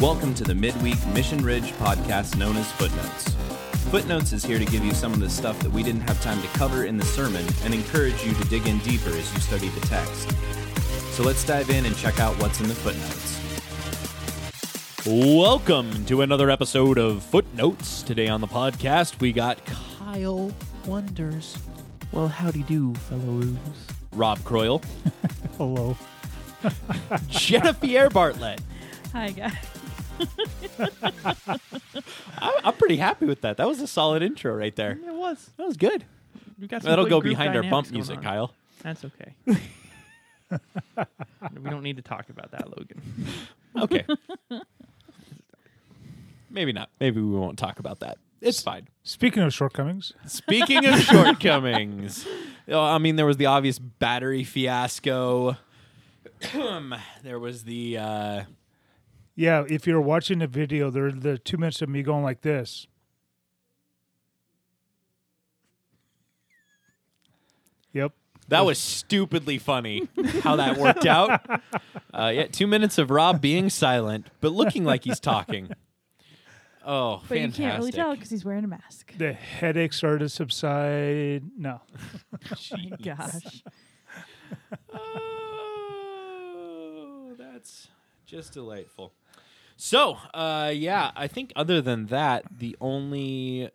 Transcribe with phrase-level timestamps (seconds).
[0.00, 3.34] Welcome to the midweek Mission Ridge podcast known as Footnotes.
[3.90, 6.40] Footnotes is here to give you some of the stuff that we didn't have time
[6.40, 9.68] to cover in the sermon and encourage you to dig in deeper as you study
[9.68, 10.30] the text.
[11.14, 13.38] So let's dive in and check out what's in the footnotes.
[15.06, 18.02] Welcome to another episode of Footnotes.
[18.02, 20.50] Today on the podcast, we got Kyle
[20.86, 21.58] Wonders.
[22.10, 23.54] Well, howdy do, fellows.
[24.14, 24.82] Rob Croyle,
[25.58, 25.94] Hello.
[27.28, 28.62] Jennifer Bartlett.
[29.12, 29.52] Hi, guys.
[32.38, 33.56] I, I'm pretty happy with that.
[33.56, 34.92] That was a solid intro right there.
[34.92, 35.50] It was.
[35.56, 36.04] That was good.
[36.58, 38.22] We got some That'll good go group behind our dynamics bump going music, on.
[38.22, 38.54] Kyle.
[38.82, 39.34] That's okay.
[40.50, 43.00] we don't need to talk about that, Logan.
[43.76, 44.04] Okay.
[46.50, 46.90] Maybe not.
[46.98, 48.18] Maybe we won't talk about that.
[48.40, 48.88] It's fine.
[49.04, 52.26] Speaking of shortcomings, Speaking of shortcomings,
[52.68, 55.56] uh, I mean, there was the obvious battery fiasco.
[57.22, 58.42] there was the uh,
[59.40, 62.42] yeah, if you're watching the video, there are the two minutes of me going like
[62.42, 62.86] this.
[67.94, 68.12] Yep.
[68.48, 70.08] that was stupidly funny
[70.42, 71.40] how that worked out.
[72.12, 75.70] Uh, yeah, two minutes of Rob being silent but looking like he's talking.
[76.84, 77.58] Oh, But fantastic!
[77.58, 79.14] you can't really tell because he's wearing a mask.
[79.16, 81.44] The headache started to subside.
[81.56, 81.80] No.
[82.72, 83.62] My gosh.
[86.52, 87.86] Oh, that's
[88.26, 89.12] just delightful.
[89.82, 93.70] So, uh, yeah, I think other than that, the only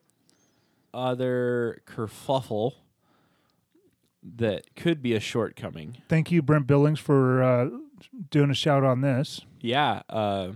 [0.93, 2.73] other kerfuffle
[4.21, 7.69] that could be a shortcoming, Thank you, Brent Billings, for uh,
[8.29, 9.41] doing a shout on this.
[9.61, 10.51] yeah, uh,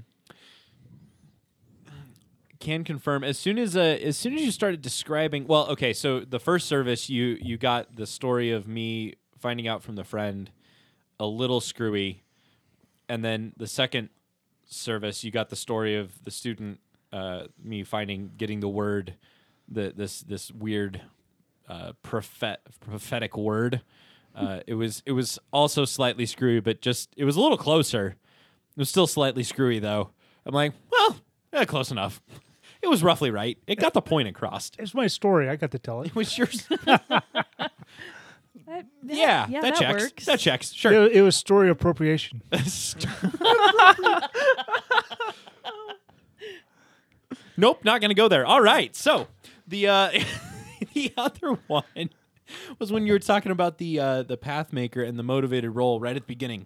[2.59, 5.47] can confirm as soon as uh, as soon as you started describing.
[5.47, 9.81] Well, okay, so the first service you you got the story of me finding out
[9.81, 10.51] from the friend
[11.19, 12.21] a little screwy,
[13.07, 14.09] and then the second
[14.69, 16.79] service you got the story of the student
[17.11, 19.15] uh, me finding getting the word
[19.67, 21.01] the this this weird
[21.67, 23.81] uh, prophet prophetic word.
[24.35, 28.15] Uh, it was it was also slightly screwy, but just it was a little closer.
[28.75, 30.11] It was still slightly screwy though.
[30.45, 31.17] I'm like, well,
[31.53, 32.21] yeah, close enough.
[32.81, 33.57] It was roughly right.
[33.67, 34.71] It got the point across.
[34.79, 35.49] It's my story.
[35.49, 36.07] I got to tell it.
[36.07, 36.67] It was yours.
[38.67, 40.03] That- yeah, yeah, that, that checks.
[40.03, 40.25] works.
[40.25, 40.73] That checks.
[40.73, 40.91] Sure.
[41.05, 42.41] It, it was story appropriation.
[47.57, 48.45] nope, not going to go there.
[48.45, 48.95] All right.
[48.95, 49.27] So
[49.67, 50.11] the uh,
[50.93, 52.09] the other one
[52.79, 55.99] was when you were talking about the uh, the path maker and the motivated role
[55.99, 56.65] right at the beginning,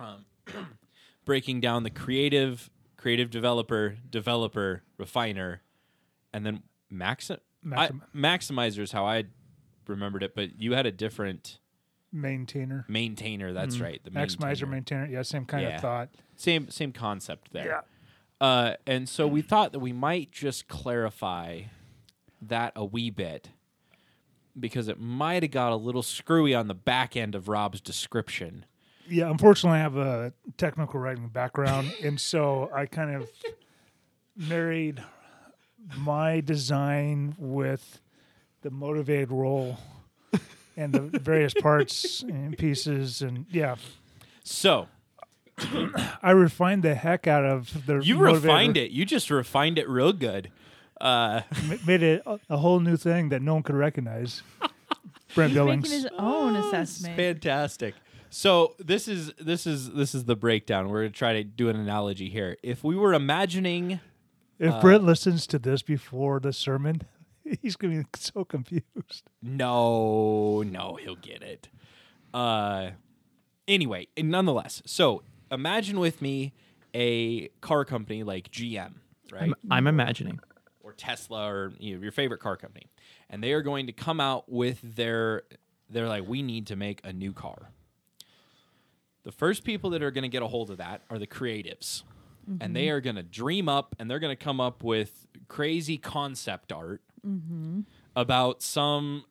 [0.00, 0.24] um,
[1.24, 5.62] breaking down the creative creative developer developer refiner,
[6.32, 7.38] and then maxi-
[7.72, 9.24] I, Maxim- maximizer is how I
[9.88, 11.58] remembered it, but you had a different
[12.12, 12.84] Maintainer.
[12.88, 13.52] maintainer.
[13.52, 14.00] That's right.
[14.04, 14.66] The Maximizer, maintainer.
[14.68, 15.06] maintainer.
[15.06, 15.76] Yeah, same kind Yeah.
[15.76, 16.08] of thought.
[16.36, 17.66] same same concept there.
[17.66, 17.80] Yeah.
[18.40, 21.62] Uh, and so we thought that we might just clarify
[22.42, 23.50] that a wee bit
[24.58, 28.64] because it might have got a little screwy on the back end of Rob's description.
[29.08, 33.28] Yeah, unfortunately, I have a technical writing background, and so I kind of
[34.36, 35.02] married
[35.96, 38.00] my design with
[38.64, 39.76] the motivated role
[40.76, 43.76] and the various parts and pieces, and yeah,
[44.42, 44.88] So
[46.22, 47.98] I refined the heck out of the.
[47.98, 48.90] you refined it.
[48.90, 50.50] You just refined it real good.
[50.98, 51.42] Uh,
[51.86, 54.42] made it a, a whole new thing that no one could recognize.
[55.34, 55.82] Brent He's Billings.
[55.82, 57.16] making his own assessment.
[57.16, 57.94] fantastic.
[58.30, 60.88] So this is this is this is the breakdown.
[60.88, 62.56] We're gonna try to do an analogy here.
[62.62, 64.00] If we were imagining
[64.58, 67.02] if Brent listens to this before the sermon,
[67.62, 69.22] he's going to be so confused.
[69.42, 71.68] No, no, he'll get it.
[72.32, 72.90] Uh,
[73.68, 76.52] anyway, and nonetheless, so imagine with me
[76.94, 78.94] a car company like GM,
[79.32, 80.40] right, I'm, I'm imagining.
[80.82, 82.86] or Tesla, or you know, your favorite car company,
[83.30, 85.42] and they are going to come out with their.
[85.90, 87.70] They're like, we need to make a new car.
[89.24, 92.02] The first people that are going to get a hold of that are the creatives.
[92.60, 95.96] And they are going to dream up and they're going to come up with crazy
[95.96, 97.00] concept art
[98.16, 99.24] about some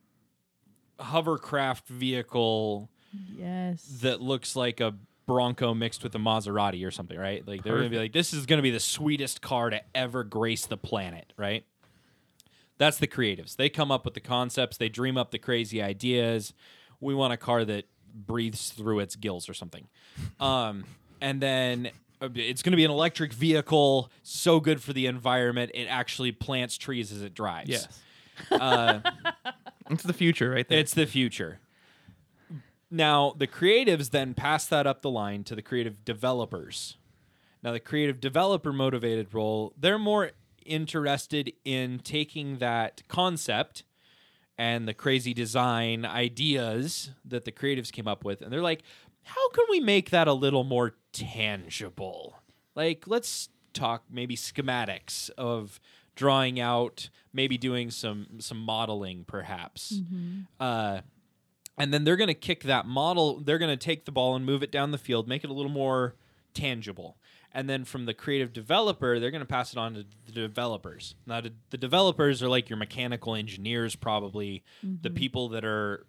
[0.99, 2.89] hovercraft vehicle
[3.35, 3.83] Yes.
[4.01, 4.95] that looks like a
[5.25, 7.47] Bronco mixed with a Maserati or something, right?
[7.47, 9.81] Like they're going to be like, this is going to be the sweetest car to
[9.95, 11.63] ever grace the planet, right?
[12.77, 13.55] That's the creatives.
[13.55, 16.53] They come up with the concepts, they dream up the crazy ideas.
[16.99, 19.87] We want a car that breathes through its gills or something.
[20.39, 20.83] Um,
[21.21, 21.91] and then
[22.35, 25.71] it's going to be an electric vehicle, so good for the environment.
[25.73, 27.69] It actually plants trees as it drives.
[27.69, 27.87] Yes.
[28.51, 28.99] Uh,
[29.89, 30.79] It's the future right there.
[30.79, 31.59] it's the future.
[32.89, 36.95] Now, the creatives then pass that up the line to the creative developers.
[37.63, 40.31] Now, the creative developer motivated role, they're more
[40.65, 43.83] interested in taking that concept
[44.57, 48.83] and the crazy design ideas that the creatives came up with, and they're like,
[49.23, 52.35] how can we make that a little more tangible?
[52.75, 55.79] Like, let's talk maybe schematics of
[56.15, 59.99] drawing out, maybe doing some some modeling, perhaps.
[60.59, 61.01] Uh,
[61.77, 63.39] and then they're going to kick that model.
[63.39, 65.53] They're going to take the ball and move it down the field, make it a
[65.53, 66.15] little more
[66.53, 67.17] tangible.
[67.55, 71.15] And then from the creative developer, they're going to pass it on to the developers.
[71.27, 74.63] Now, the, the developers are like your mechanical engineers, probably
[75.01, 76.05] the people that are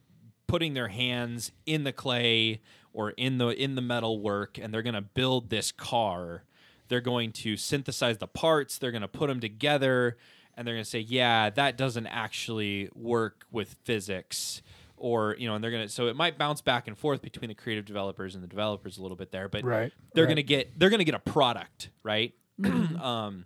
[0.46, 2.60] putting their hands in the clay
[2.94, 6.44] or in the in the metal work, and they're going to build this car.
[6.88, 8.78] They're going to synthesize the parts.
[8.78, 10.16] They're going to put them together,
[10.56, 14.62] and they're going to say, "Yeah, that doesn't actually work with physics."
[14.96, 17.54] or you know, and they're gonna so it might bounce back and forth between the
[17.54, 20.30] creative developers and the developers a little bit there, but Right, they're right.
[20.30, 22.32] gonna get they're gonna get a product, right?
[22.64, 23.44] um,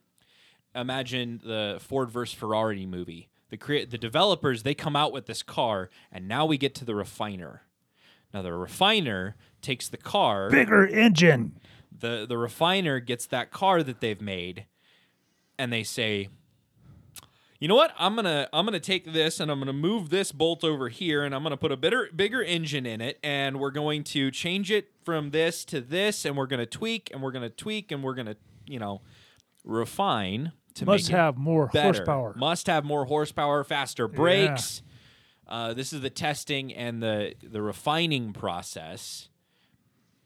[0.75, 3.31] imagine the Ford versus Ferrari movie.
[3.49, 6.85] The crea- the developers they come out with this car, and now we get to
[6.85, 7.63] the refiner.
[8.35, 11.59] Now the refiner takes the car Bigger engine.
[11.97, 14.67] the the refiner gets that car that they've made
[15.59, 16.29] and they say
[17.59, 20.63] you know what i'm gonna i'm gonna take this and i'm gonna move this bolt
[20.63, 24.05] over here and i'm gonna put a bigger bigger engine in it and we're going
[24.05, 27.91] to change it from this to this and we're gonna tweak and we're gonna tweak
[27.91, 28.37] and we're gonna
[28.67, 29.01] you know
[29.65, 31.87] refine to Must make it have more better.
[31.99, 32.35] horsepower.
[32.37, 34.83] Must have more horsepower, faster brakes.
[35.49, 39.29] Uh, this is the testing and the the refining process,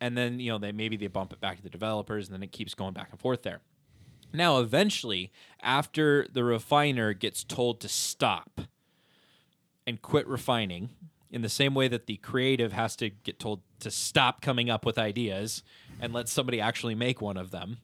[0.00, 2.42] and then you know they maybe they bump it back to the developers, and then
[2.42, 3.60] it keeps going back and forth there.
[4.32, 5.30] Now, eventually,
[5.60, 8.62] after the refiner gets told to stop
[9.86, 10.90] and quit refining,
[11.32, 14.84] in the same way that the creative has to get told to stop coming up
[14.84, 15.62] with ideas
[15.98, 17.78] and let somebody actually make one of them,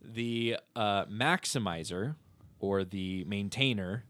[0.00, 2.14] the uh, maximizer
[2.60, 4.04] or the maintainer.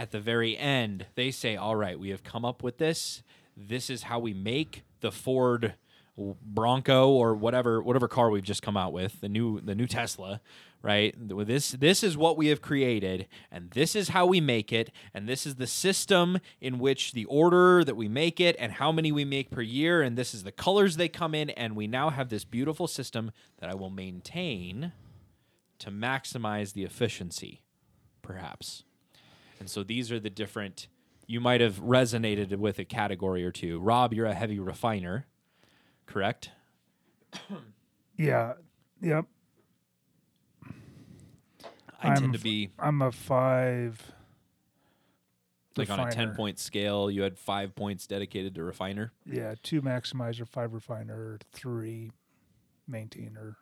[0.00, 3.22] At the very end, they say, "All right, we have come up with this.
[3.54, 5.74] This is how we make the Ford
[6.16, 10.40] Bronco or whatever whatever car we've just come out with, the new the new Tesla,
[10.80, 11.14] right?
[11.18, 15.28] This this is what we have created and this is how we make it and
[15.28, 19.12] this is the system in which the order that we make it and how many
[19.12, 22.08] we make per year and this is the colors they come in and we now
[22.08, 24.92] have this beautiful system that I will maintain
[25.78, 27.60] to maximize the efficiency
[28.22, 28.84] perhaps."
[29.60, 30.88] And so these are the different.
[31.26, 33.78] You might have resonated with a category or two.
[33.78, 35.26] Rob, you're a heavy refiner,
[36.06, 36.50] correct?
[38.16, 38.54] Yeah.
[39.00, 39.24] Yep.
[42.02, 44.12] I I'm tend to be I'm a five.
[45.76, 47.10] like on a ten point scale.
[47.10, 49.12] You had five points dedicated to refiner.
[49.24, 52.12] Yeah, two maximizer, five refiner, three
[52.86, 53.56] maintainer,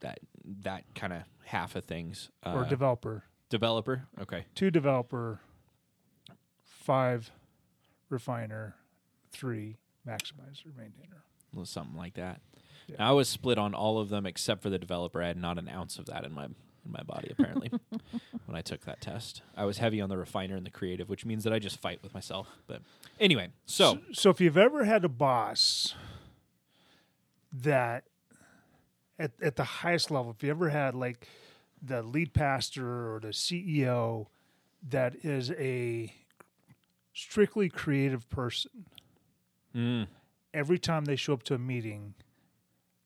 [0.00, 0.18] That
[0.62, 2.28] that kind of half of things.
[2.44, 3.24] Uh, or developer.
[3.48, 4.04] Developer.
[4.20, 4.44] Okay.
[4.54, 5.40] Two developer,
[6.64, 7.30] five
[8.08, 8.76] refiner,
[9.30, 9.76] three
[10.06, 11.24] maximizer, maintainer.
[11.52, 12.40] Well, something like that.
[12.86, 12.96] Yeah.
[12.98, 15.22] Now, I was split on all of them except for the developer.
[15.22, 17.68] I had not an ounce of that in my in my body apparently
[18.46, 19.42] when I took that test.
[19.56, 22.00] I was heavy on the refiner and the creative, which means that I just fight
[22.02, 22.48] with myself.
[22.68, 22.82] But
[23.18, 25.94] anyway, so so if you've ever had a boss
[27.52, 28.04] that
[29.18, 31.26] at, at the highest level, if you ever had like
[31.82, 34.26] the lead pastor or the CEO
[34.88, 36.12] that is a
[37.12, 38.86] strictly creative person,
[39.74, 40.06] mm,
[40.52, 42.14] every time they show up to a meeting,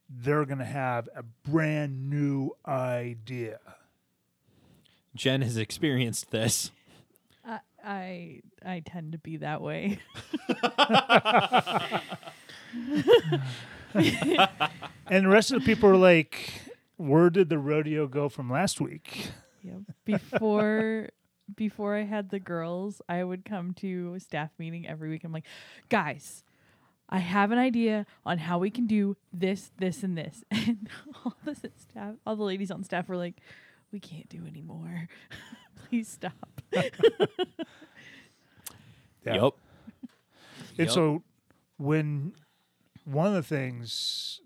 [0.09, 3.59] they're going to have a brand new idea.
[5.15, 6.71] Jen has experienced this.
[7.45, 9.99] I, I I tend to be that way.
[15.11, 16.53] And the rest of the people are like,
[17.01, 19.31] where did the rodeo go from last week?
[19.63, 19.79] Yep.
[20.05, 21.09] Before
[21.57, 25.25] before I had the girls, I would come to a staff meeting every week.
[25.25, 25.47] I'm like,
[25.89, 26.45] guys,
[27.09, 30.45] I have an idea on how we can do this, this, and this.
[30.53, 30.89] And
[31.25, 33.41] all the staff, all the ladies on staff were like,
[33.93, 35.09] we can't do anymore.
[35.89, 36.61] Please stop.
[36.73, 36.83] Yeah.
[39.25, 39.53] Yep.
[40.79, 40.91] And Yep.
[40.91, 41.23] so
[41.79, 42.33] when
[43.05, 44.41] one of the things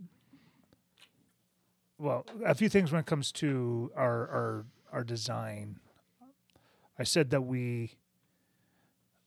[2.04, 5.80] well, a few things when it comes to our our our design.
[6.98, 7.94] I said that we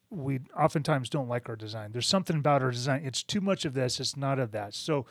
[0.09, 1.91] we oftentimes don't like our design.
[1.91, 3.01] There's something about our design.
[3.03, 4.73] It's too much of this, it's not of that.
[4.73, 5.05] So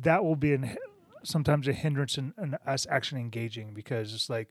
[0.00, 0.76] that will be an,
[1.22, 4.48] sometimes a hindrance in, in us actually engaging because it's like,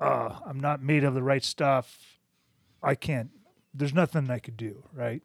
[0.00, 2.18] uh, I'm not made of the right stuff.
[2.82, 3.30] I can't.
[3.74, 5.22] There's nothing I could do, right?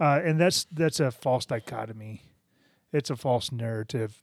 [0.00, 2.22] Uh, and that's that's a false dichotomy.
[2.92, 4.22] It's a false narrative.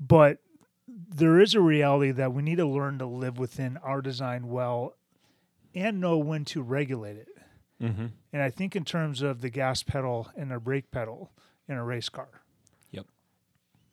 [0.00, 0.38] But
[0.88, 4.96] there is a reality that we need to learn to live within our design well
[5.74, 7.28] and know when to regulate it.
[7.82, 8.06] Mm-hmm.
[8.32, 11.30] And I think in terms of the gas pedal and the brake pedal
[11.68, 12.42] in a race car.
[12.90, 13.06] Yep.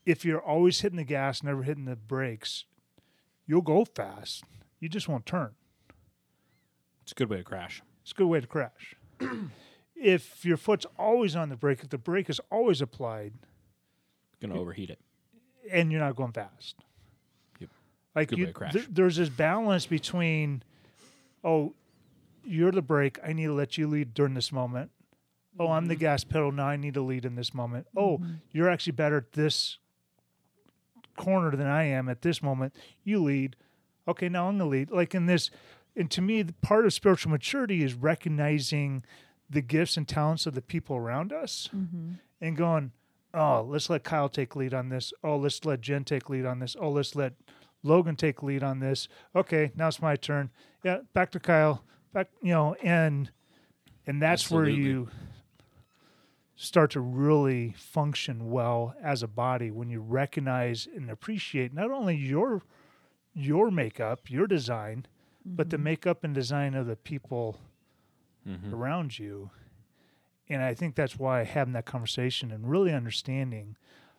[0.06, 2.66] If you're always hitting the gas, never hitting the brakes,
[3.46, 4.44] you'll go fast.
[4.80, 5.52] You just won't turn.
[7.04, 7.82] It's a good way to crash.
[8.02, 8.96] It's a good way to crash.
[9.96, 13.34] if your foot's always on the brake, if the brake is always applied
[14.42, 15.00] Gonna overheat it.
[15.72, 16.76] And you're not going fast.
[17.60, 17.70] Yep.
[18.16, 18.74] Like Good you, crash.
[18.74, 20.64] th- there's this balance between,
[21.44, 21.74] oh,
[22.44, 23.20] you're the brake.
[23.24, 24.92] I need to let you lead during this moment.
[25.60, 26.02] Oh, I'm the Mm-hmm.
[26.02, 26.52] gas pedal.
[26.52, 27.88] Now I need to lead in this moment.
[27.96, 28.22] Oh,
[28.52, 29.80] you're actually better at this
[31.18, 32.76] corner than I am at this moment.
[33.04, 33.56] You lead.
[34.08, 34.92] Okay, now I'm the lead.
[34.92, 35.50] Like in this,
[35.96, 39.04] and to me, the part of spiritual maturity is recognizing
[39.50, 41.70] the gifts and talents of the people around us
[42.40, 42.92] and going,
[43.34, 45.14] oh, let's let Kyle take lead on this.
[45.24, 46.76] Oh, let's let Jen take lead on this.
[46.80, 47.34] Oh, let's let
[47.84, 49.08] Logan take lead on this.
[49.36, 50.50] Okay, now it's my turn.
[50.84, 51.84] Yeah, back to Kyle.
[52.14, 53.30] Back, you know, and
[54.06, 55.10] and that's where you
[56.56, 62.16] start to really function well as a body when you recognize and appreciate not only
[62.16, 62.64] your
[63.34, 65.06] your makeup, your design,
[65.46, 67.60] but the makeup and design of the people
[68.48, 68.74] Mm-hmm.
[68.74, 69.50] around you.
[70.50, 73.76] And I think that's why having that conversation and really understanding,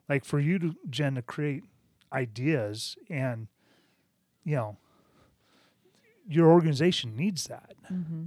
[0.08, 1.64] like for you to Jen to create
[2.12, 3.48] ideas and
[4.44, 4.76] you know
[6.28, 7.74] your organization needs that.
[7.90, 8.24] Mm-hmm.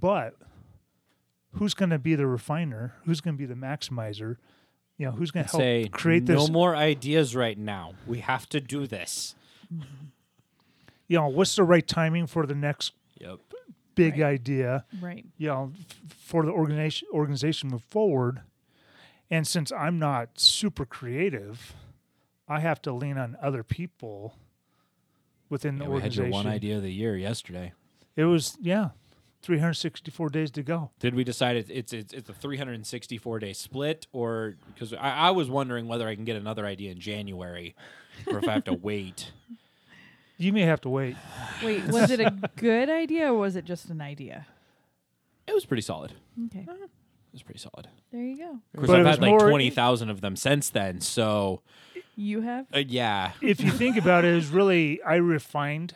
[0.00, 0.34] But
[1.54, 2.94] who's going to be the refiner?
[3.04, 4.36] Who's going to be the maximizer?
[4.96, 6.36] You know, who's going to help Say create this?
[6.36, 7.94] no more ideas right now.
[8.06, 9.34] We have to do this.
[11.06, 13.40] You know, what's the right timing for the next Yep.
[13.98, 14.26] Big Right.
[14.34, 14.84] idea?
[15.00, 15.26] Right.
[15.36, 15.72] you know,
[16.18, 18.40] for the organization organization to move forward.
[19.30, 21.74] And since I'm not super creative,
[22.48, 24.34] I have to lean on other people
[25.50, 26.22] within the organization.
[26.22, 27.72] we had your one idea of the year yesterday.
[28.16, 28.90] It was yeah,
[29.42, 30.90] 364 days to go.
[30.98, 35.30] Did we decide it's it's it's, it's a 364 day split, or because I, I
[35.30, 37.74] was wondering whether I can get another idea in January,
[38.26, 39.32] or if I have to wait.
[40.38, 41.16] You may have to wait.
[41.64, 44.46] Wait, was it a good idea or was it just an idea?
[45.46, 46.12] It was pretty solid.
[46.46, 46.60] Okay.
[46.68, 46.90] It
[47.32, 47.88] was pretty solid.
[48.12, 48.50] There you go.
[48.50, 51.00] Of course, But it I've was had like more- twenty thousand of them since then.
[51.00, 51.62] So
[52.16, 52.66] You have?
[52.74, 55.94] uh, yeah, If you think about it, it was really I refined.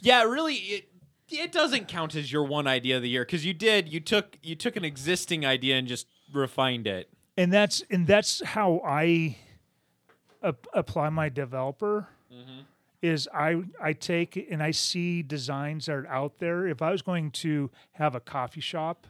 [0.00, 0.22] yeah.
[0.24, 0.88] Really, it
[1.28, 4.36] it doesn't count as your one idea of the year because you did you took
[4.42, 7.08] you took an existing idea and just refined it.
[7.36, 9.36] and that's and that's how I
[10.42, 12.08] ap- apply my developer.
[13.02, 16.68] Is I I take and I see designs that are out there.
[16.68, 19.08] If I was going to have a coffee shop,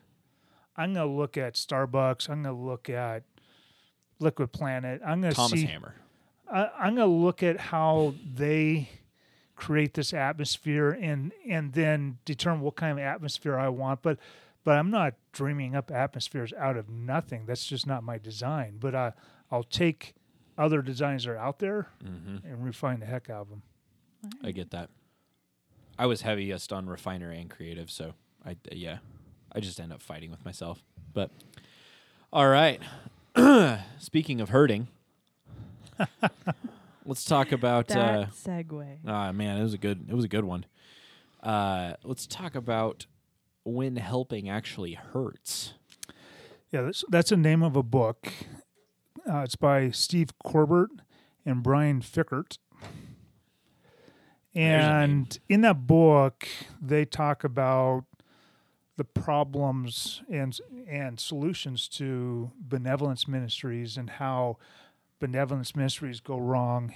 [0.77, 2.31] I'm gonna look at Starbucks.
[2.31, 3.25] I'm gonna look at
[4.19, 5.03] Liquid Planet.
[5.05, 5.67] I'm gonna Thomas see.
[5.67, 5.95] Hammer.
[6.51, 8.89] I, I'm gonna look at how they
[9.57, 14.03] create this atmosphere and and then determine what kind of atmosphere I want.
[14.03, 14.19] But
[14.65, 17.47] but I'm not dreaming up atmospheres out of nothing.
[17.47, 18.77] That's just not my design.
[18.81, 19.13] But I
[19.51, 20.15] I'll take
[20.57, 22.47] other designs that are out there mm-hmm.
[22.47, 23.63] and refine the heck out of them.
[24.43, 24.91] I get that.
[25.99, 28.15] I was heaviest on refiner and creative, so
[28.45, 28.99] I yeah,
[29.53, 30.83] I just end up fighting with myself.
[31.13, 31.31] But
[32.33, 32.81] all right.
[33.99, 34.89] Speaking of hurting,
[37.07, 37.89] let's talk about.
[37.89, 38.99] That Uh, segue.
[39.07, 40.07] ah, man, it was a good.
[40.09, 40.67] It was a good one.
[41.43, 43.07] Uh, let's talk about
[43.65, 45.75] when helping actually hurts.
[46.71, 48.33] Yeah, that's that's the name of a book.
[49.29, 50.91] Uh, it's by Steve Corbett
[51.45, 52.59] and Brian Fikkert.
[54.55, 55.11] There's a name.
[55.11, 56.49] And in that book,
[56.81, 58.05] they talk about
[58.97, 64.59] the problems and and solutions to benevolence ministries and how
[65.19, 66.95] benevolence ministries go wrong.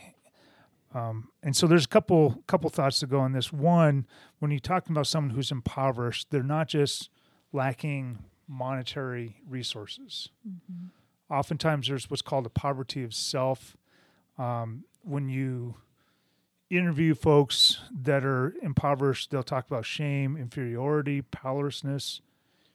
[0.95, 3.53] Um, and so there's a couple couple thoughts to go on this.
[3.53, 4.07] One,
[4.39, 7.11] when you're talking about someone who's impoverished, they're not just
[7.53, 10.29] lacking monetary resources.
[11.31, 13.77] Oftentimes, there's what's called a poverty of self.
[14.39, 15.77] Um, when you
[16.71, 22.21] interview folks that are impoverished, they'll talk about shame, inferiority, powerlessness,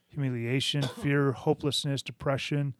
[0.07, 2.75] humiliation, fear, hopelessness, depression,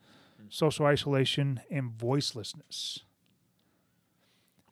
[0.50, 3.00] social isolation, and voicelessness.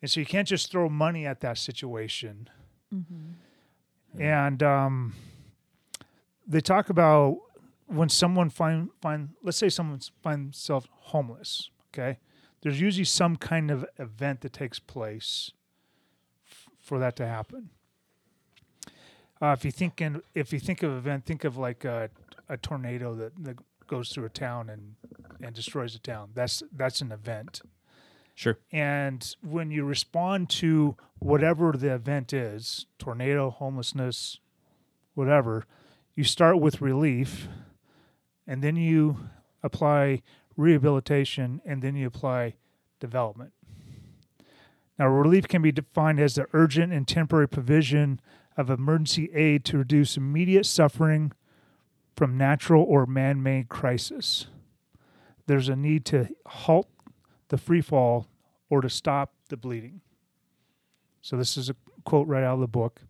[0.02, 2.48] And so you can't just throw money at that situation.
[4.18, 5.14] And um,
[6.46, 7.38] they talk about
[7.86, 11.70] when someone find find let's say someone finds themselves homeless.
[11.92, 12.18] Okay,
[12.62, 15.52] there's usually some kind of event that takes place
[16.80, 17.70] for that to happen.
[19.42, 22.10] Uh, if you think in, if you think of an event, think of like a,
[22.48, 23.56] a tornado that, that
[23.86, 24.94] goes through a town and
[25.42, 26.30] and destroys a town.
[26.34, 27.62] That's that's an event.
[28.34, 28.58] Sure.
[28.72, 34.38] And when you respond to whatever the event is tornado, homelessness,
[35.14, 35.66] whatever
[36.14, 37.48] you start with relief
[38.46, 39.28] and then you
[39.62, 40.22] apply
[40.56, 42.54] rehabilitation and then you apply
[42.98, 43.52] development.
[45.00, 48.20] Now, relief can be defined as the urgent and temporary provision
[48.54, 51.32] of emergency aid to reduce immediate suffering
[52.14, 54.48] from natural or man made crisis.
[55.46, 56.86] There's a need to halt
[57.48, 58.26] the free fall
[58.68, 60.02] or to stop the bleeding.
[61.22, 63.00] So, this is a quote right out of the book.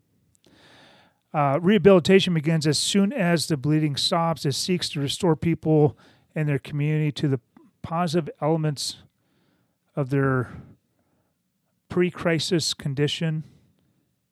[1.35, 4.47] Uh, rehabilitation begins as soon as the bleeding stops.
[4.47, 5.99] It seeks to restore people
[6.37, 7.41] and their community to the
[7.83, 8.99] positive elements
[9.97, 10.53] of their
[11.91, 13.45] pre crisis condition.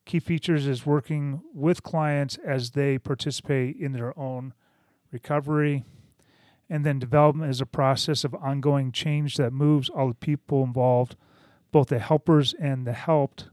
[0.07, 4.55] Key features is working with clients as they participate in their own
[5.13, 5.85] recovery.
[6.71, 11.17] And then development is a process of ongoing change that moves all the people involved,
[11.73, 13.49] both the helpers and the helped,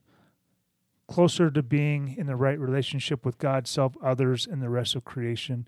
[1.08, 5.04] closer to being in the right relationship with God, self, others, and the rest of
[5.04, 5.68] creation.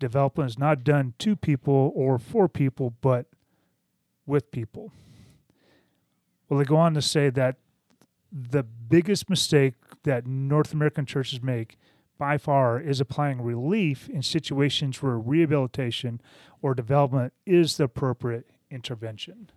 [0.00, 3.26] Development is not done to people or for people, but
[4.26, 4.92] with people.
[6.48, 7.56] Well, they go on to say that
[8.32, 11.76] the biggest mistake that North American churches make
[12.18, 16.20] by far is applying relief in situations where rehabilitation
[16.62, 19.50] or development is the appropriate intervention.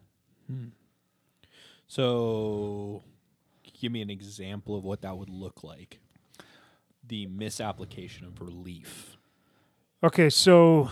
[1.88, 3.04] So,
[3.80, 6.00] give me an example of what that would look like.
[7.08, 9.18] The misapplication of relief.
[10.04, 10.90] Okay, so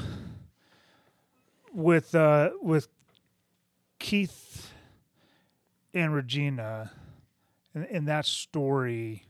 [1.74, 2.88] with uh, with
[4.00, 4.72] Keith
[5.96, 6.92] and Regina,
[7.74, 9.24] in, in that story,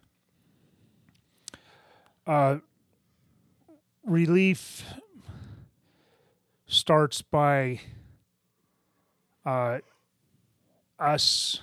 [2.26, 2.58] uh,
[4.04, 4.84] relief
[6.68, 7.80] starts by
[9.46, 9.78] uh,
[11.00, 11.62] us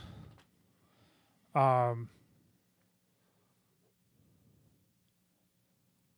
[1.55, 2.09] um,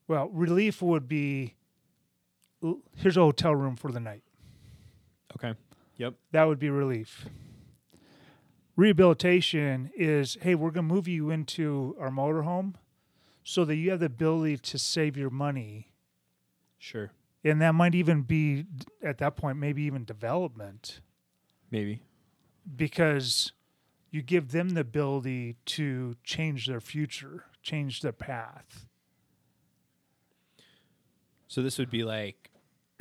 [0.06, 1.54] well relief would be
[2.96, 4.22] here's a hotel room for the night
[5.36, 5.54] Okay.
[5.96, 6.14] Yep.
[6.32, 7.26] that would be relief
[8.76, 12.74] rehabilitation is hey we're going to move you into our motorhome
[13.42, 15.92] so that you have the ability to save your money
[16.78, 17.10] Sure.
[17.44, 18.64] and that might even be
[19.02, 21.00] at that point maybe even development
[21.70, 22.02] Maybe.
[22.76, 23.52] because
[24.10, 28.86] you give them the ability to change their future change their path
[31.48, 32.50] So this would be like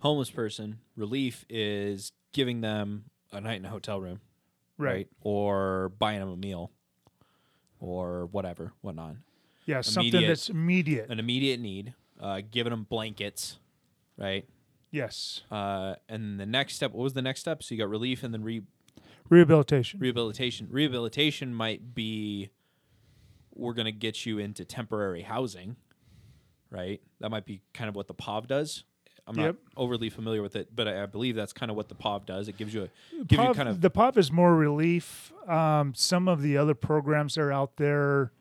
[0.00, 4.20] homeless person relief is giving them a night in a hotel room,
[4.76, 5.08] right?
[5.22, 6.70] Or buying them a meal,
[7.80, 9.16] or whatever, whatnot.
[9.66, 13.58] yeah something Immediate- that's immediate An immediate need, uh, giving them blankets,
[14.16, 14.46] right?
[14.90, 17.62] yes Uh, and the next step, what was the next step?
[17.62, 18.62] So you got relief and then re-
[19.28, 20.68] rehabilitation rehabilitation.
[20.70, 22.50] Rehabilitation might be
[23.54, 25.76] we're going to get you into temporary housing,
[26.70, 27.02] right?
[27.20, 28.84] That might be kind of what the POV does.
[29.28, 29.56] I'm not Yep.
[29.76, 32.48] overly familiar with it, but I, I believe that's kind of what the POV does.
[32.48, 36.28] It gives you a gives you kind of the pop is more relief um, some
[36.28, 38.32] of the other programs that are out there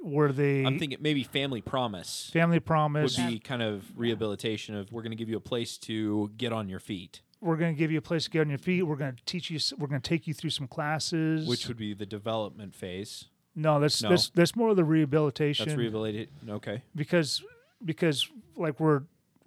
[0.00, 4.92] where they I'm thinking maybe family promise family Promise would be kind of rehabilitation of
[4.92, 7.78] we're going to give you a place to get on your feet, we're going to
[7.78, 9.88] give you a place to get on your feet we're going to teach you we're
[9.88, 13.24] going to take you through some classes which would be the development phase.
[13.54, 14.10] no that's No.
[14.10, 16.30] that's that's more of the rehabilitation That's rehabilitate.
[16.48, 16.82] Okay.
[16.94, 17.42] because
[17.84, 19.02] because like we're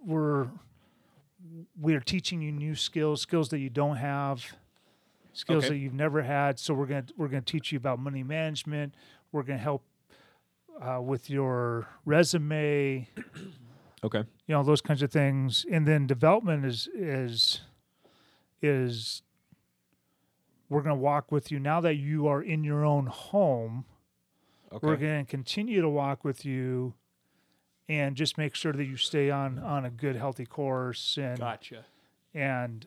[0.06, 0.48] we're
[1.80, 4.44] we're teaching you new skills skills that you don't have
[5.32, 5.74] skills Okay.
[5.74, 8.22] that you've never had so we're going to we're going to teach you about money
[8.22, 8.94] management
[9.32, 9.82] we're going to help
[10.80, 13.06] uh, with your resume
[14.04, 14.18] Okay.
[14.46, 17.60] you know those kinds of things and then development is is
[18.62, 19.22] is
[20.68, 23.84] we're going to walk with you now that you are in your own home
[24.72, 24.86] Okay.
[24.86, 26.94] we're going to continue to walk with you
[27.90, 31.84] and just make sure that you stay on on a good healthy course and Gotcha.
[32.32, 32.86] and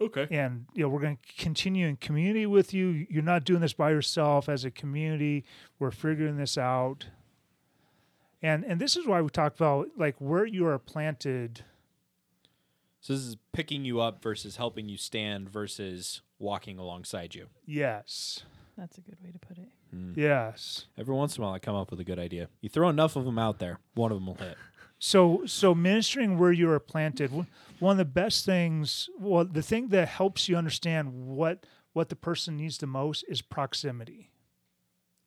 [0.00, 0.26] Okay.
[0.30, 3.72] and you know we're going to continue in community with you you're not doing this
[3.74, 5.44] by yourself as a community
[5.78, 7.06] we're figuring this out
[8.42, 11.62] and and this is why we talk about like where you are planted
[13.00, 17.46] So this is picking you up versus helping you stand versus walking alongside you.
[17.64, 18.42] yes
[18.76, 19.68] That's a good way to put it.
[19.90, 20.12] Hmm.
[20.16, 22.48] yes Every once in a while, I come up with a good idea.
[22.60, 24.56] You throw enough of them out there, one of them will hit.
[24.98, 27.48] So, so ministering where you are planted, one-
[27.80, 32.16] one of the best things, well, the thing that helps you understand what what the
[32.16, 34.30] person needs the most is proximity.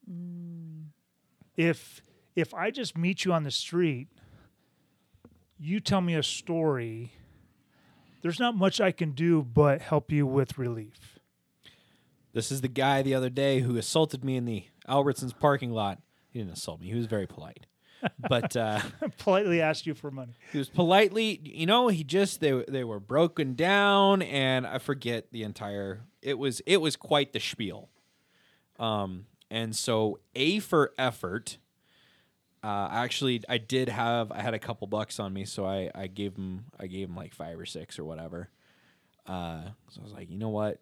[0.10, 0.86] Mm.
[1.58, 2.02] If
[2.36, 4.08] if I just meet you on the street,
[5.60, 7.12] you tell me a story,
[8.22, 11.15] there's not much I can do but help you with relief.
[12.36, 16.02] This is the guy the other day who assaulted me in the Albertsons parking lot.
[16.30, 16.88] He didn't assault me.
[16.90, 17.66] He was very polite.
[18.20, 18.82] But uh,
[19.18, 20.34] Politely asked you for money.
[20.52, 25.32] he was politely, you know, he just they they were broken down and I forget
[25.32, 27.90] the entire it was it was quite the spiel.
[28.78, 31.58] Um and so A for effort
[32.62, 36.08] uh, actually, I did have I had a couple bucks on me, so I I
[36.08, 38.50] gave him I gave him like five or six or whatever.
[39.28, 40.82] Uh, so I was like, you know what,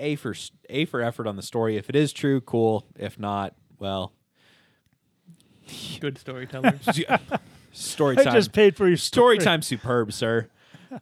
[0.00, 1.76] a for s- a for effort on the story.
[1.76, 2.86] If it is true, cool.
[2.98, 4.12] If not, well,
[6.00, 6.78] Good storyteller.
[7.72, 8.28] story time.
[8.28, 9.44] I just paid for your story story.
[9.44, 10.48] time, superb, sir.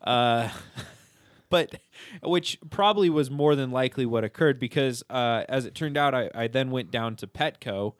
[0.02, 0.50] Uh,
[1.48, 1.76] but
[2.22, 6.30] which probably was more than likely what occurred because uh, as it turned out, I,
[6.34, 7.94] I then went down to Petco.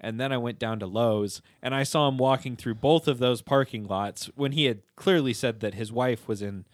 [0.00, 3.20] And then I went down to Lowe's and I saw him walking through both of
[3.20, 6.66] those parking lots when he had clearly said that his wife was in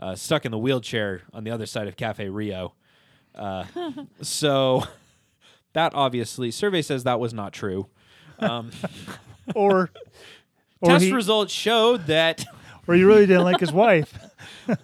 [0.00, 2.74] uh, stuck in the wheelchair on the other side of Cafe Rio.
[3.34, 3.64] Uh,
[4.22, 4.84] so
[5.72, 7.86] that obviously survey says that was not true.
[8.38, 8.70] Um,
[9.54, 9.90] or
[10.80, 12.44] or, test he, results showed that
[12.86, 14.18] or you really didn't like his wife.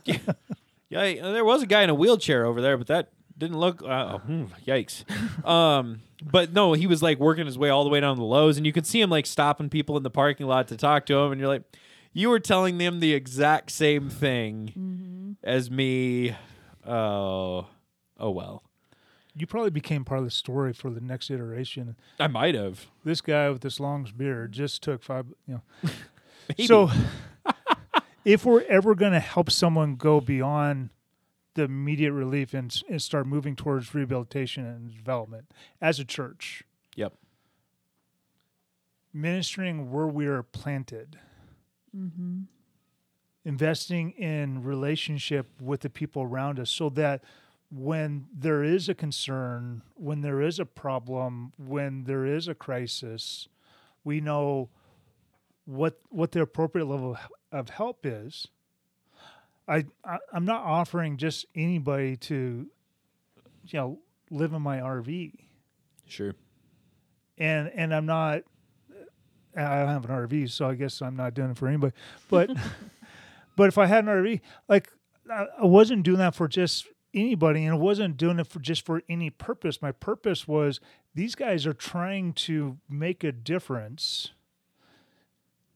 [0.04, 3.82] yeah, uh, there was a guy in a wheelchair over there, but that didn't look.
[3.82, 5.04] Uh, hmm, yikes!
[5.46, 8.56] Um, but no, he was like working his way all the way down to Lowe's,
[8.56, 11.16] and you could see him like stopping people in the parking lot to talk to
[11.16, 11.62] him, and you're like,
[12.12, 16.36] you were telling them the exact same thing as me.
[16.86, 17.66] Oh,
[18.18, 18.62] oh well.
[19.34, 21.94] You probably became part of the story for the next iteration.
[22.18, 22.86] I might have.
[23.04, 25.26] This guy with this long beard just took five.
[25.46, 25.54] You
[25.84, 25.90] know.
[26.66, 26.90] So,
[28.24, 30.88] if we're ever going to help someone go beyond
[31.54, 35.50] the immediate relief and, and start moving towards rehabilitation and development
[35.82, 36.64] as a church,
[36.96, 37.12] Yep.
[39.12, 41.18] ministering where we are planted,
[41.96, 42.40] Mm-hmm.
[43.44, 47.22] investing in relationship with the people around us so that
[47.70, 53.48] when there is a concern, when there is a problem, when there is a crisis,
[54.04, 54.70] we know
[55.66, 57.16] what what the appropriate level
[57.52, 58.48] of- help is.
[59.66, 62.66] I, I I'm not offering just anybody to
[63.66, 63.98] you know
[64.30, 65.34] live in my RV.
[66.06, 66.34] Sure.
[67.36, 68.42] and and I'm not.
[69.56, 71.92] I don't have an RV, so I guess I'm not doing it for anybody.
[72.30, 72.50] But
[73.56, 74.90] but if I had an RV, like
[75.30, 79.02] I wasn't doing that for just anybody, and I wasn't doing it for just for
[79.08, 79.80] any purpose.
[79.82, 80.80] My purpose was
[81.14, 84.32] these guys are trying to make a difference.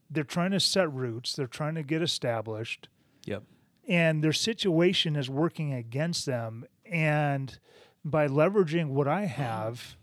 [0.09, 1.35] They're trying to set roots.
[1.35, 2.87] They're trying to get established
[3.25, 3.43] Yep.
[3.87, 7.57] and their situation is working against them and
[8.03, 9.95] by leveraging what i have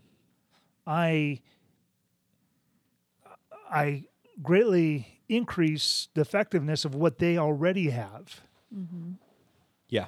[0.87, 1.39] i
[3.69, 4.03] i
[4.41, 8.41] greatly increase the effectiveness of what they already have
[8.75, 9.11] mm-hmm.
[9.87, 10.05] Yeah.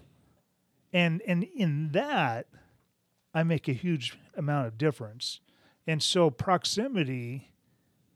[0.93, 2.47] And and in that
[3.33, 5.39] i make a huge amount of difference
[5.87, 7.49] and so proximity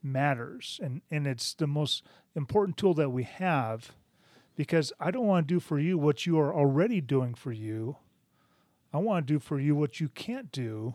[0.03, 2.03] matters and and it's the most
[2.35, 3.91] important tool that we have
[4.55, 7.97] because i don't want to do for you what you are already doing for you
[8.93, 10.93] i want to do for you what you can't do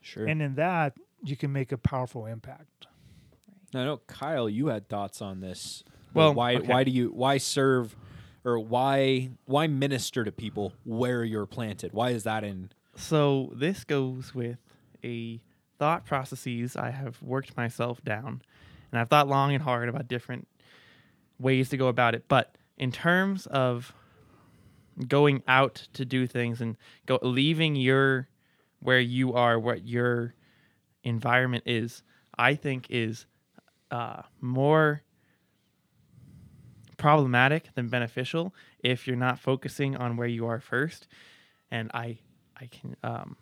[0.00, 0.26] Sure.
[0.26, 0.94] and in that
[1.24, 2.86] you can make a powerful impact
[3.74, 5.84] I know Kyle, you had thoughts on this.
[6.14, 6.66] Well, why okay.
[6.66, 7.94] why do you why serve
[8.44, 11.92] or why why minister to people where you're planted?
[11.92, 14.58] Why is that in So this goes with
[15.04, 15.40] a
[15.78, 18.42] thought processes I have worked myself down,
[18.90, 20.48] and I've thought long and hard about different
[21.38, 22.24] ways to go about it.
[22.28, 23.92] But in terms of
[25.06, 28.28] going out to do things and go leaving your
[28.80, 30.34] where you are, what your
[31.04, 32.02] environment is,
[32.36, 33.26] I think is
[33.90, 35.02] uh, more
[36.98, 41.08] problematic than beneficial if you're not focusing on where you are first.
[41.70, 42.18] And I
[42.60, 43.36] I can um,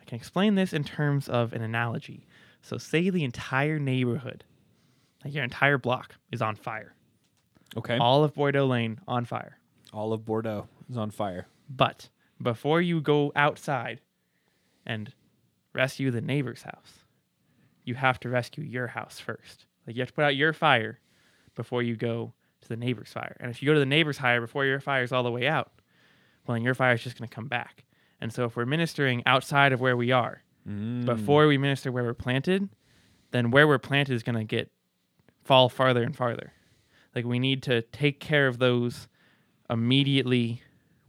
[0.00, 2.26] I can explain this in terms of an analogy.
[2.62, 4.44] So say the entire neighborhood,
[5.24, 6.94] like your entire block, is on fire.
[7.76, 7.98] Okay.
[7.98, 9.58] All of Bordeaux Lane on fire.
[9.92, 11.46] All of Bordeaux is on fire.
[11.68, 12.08] But
[12.42, 14.00] before you go outside
[14.86, 15.12] and
[15.74, 17.04] rescue the neighbor's house,
[17.84, 19.66] you have to rescue your house first.
[19.86, 21.00] Like you have to put out your fire
[21.54, 23.36] before you go to the neighbor's fire.
[23.40, 25.46] And if you go to the neighbor's fire before your fire is all the way
[25.46, 25.72] out,
[26.46, 27.84] well, then your fire is just going to come back.
[28.20, 31.04] And so if we're ministering outside of where we are, mm.
[31.04, 32.68] before we minister where we're planted,
[33.30, 34.70] then where we're planted is going to get
[35.44, 36.52] fall farther and farther.
[37.14, 39.08] Like we need to take care of those
[39.70, 40.62] immediately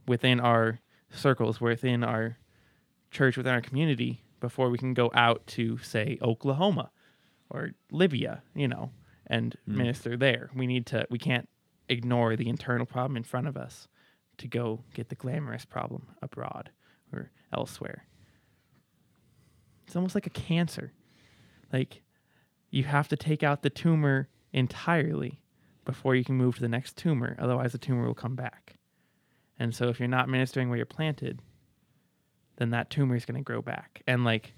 [0.06, 2.38] within our circles, within our
[3.10, 6.90] church, within our community, before we can go out to say Oklahoma
[7.50, 8.90] or Libya, you know,
[9.30, 9.78] and hmm.
[9.78, 10.50] minister there.
[10.54, 11.06] We need to.
[11.08, 11.48] We can't
[11.88, 13.88] ignore the internal problem in front of us
[14.38, 16.70] to go get the glamorous problem abroad
[17.12, 18.06] or elsewhere.
[19.86, 20.92] It's almost like a cancer.
[21.72, 22.02] Like
[22.70, 25.40] you have to take out the tumor entirely
[25.84, 28.74] before you can move to the next tumor, otherwise the tumor will come back.
[29.58, 31.40] And so if you're not ministering where you're planted,
[32.56, 34.02] then that tumor is going to grow back.
[34.06, 34.52] And like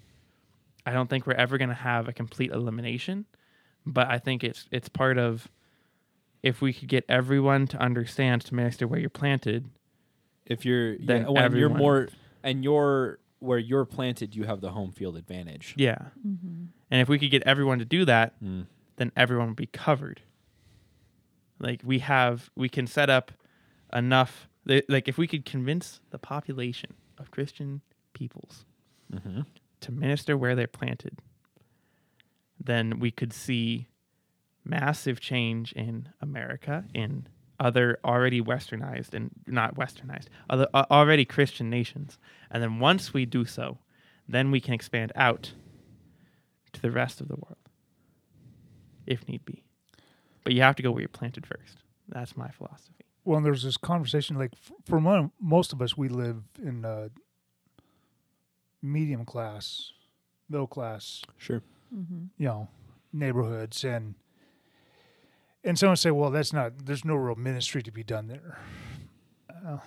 [0.85, 3.27] I don't think we're ever going to have a complete elimination,
[3.87, 5.49] but I think it's it's part of
[6.43, 9.69] if we could get everyone to understand to minister where you're planted,
[10.45, 12.09] If you're Then yeah, when you're more
[12.43, 15.75] and you're where you're planted, you have the home field advantage.
[15.77, 15.99] yeah.
[16.27, 16.65] Mm-hmm.
[16.91, 18.67] And if we could get everyone to do that, Mm.
[18.97, 20.21] then everyone would be covered.
[21.59, 23.33] Like we have, we can set up
[23.93, 24.49] enough.
[24.65, 27.81] Like if we could convince the population of Christian
[28.15, 28.65] peoples
[29.13, 29.41] Mm-hmm.
[29.81, 31.19] to minister where they're planted,
[32.65, 33.89] then we could see
[34.65, 37.27] massive change in America, in
[37.59, 42.19] other already westernized and not westernized, other uh, already Christian nations.
[42.51, 43.79] And then once we do so,
[44.29, 45.53] then we can expand out
[46.73, 47.57] to the rest of the world
[49.07, 49.63] if need be.
[50.45, 51.79] But you have to go where you're planted first.
[52.09, 53.05] That's my philosophy.
[53.25, 57.09] well, there's this conversation like f- for mo- most of us, we live in uh,
[58.83, 59.93] medium class,
[60.49, 61.63] middle class, Sure.
[61.95, 62.25] Mm-hmm.
[62.39, 62.69] you know,
[63.13, 64.15] neighborhoods, and
[65.65, 66.87] and someone say, well, that's not.
[66.87, 68.59] There's no real ministry to be done there.
[69.65, 69.79] I